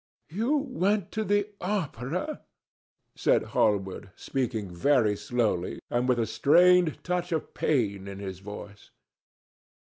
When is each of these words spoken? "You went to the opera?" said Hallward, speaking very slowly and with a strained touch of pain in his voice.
"You 0.31 0.57
went 0.57 1.11
to 1.11 1.23
the 1.23 1.49
opera?" 1.61 2.41
said 3.15 3.43
Hallward, 3.53 4.09
speaking 4.15 4.71
very 4.75 5.15
slowly 5.15 5.79
and 5.91 6.09
with 6.09 6.17
a 6.17 6.25
strained 6.25 7.03
touch 7.03 7.31
of 7.31 7.53
pain 7.53 8.07
in 8.07 8.17
his 8.17 8.39
voice. 8.39 8.89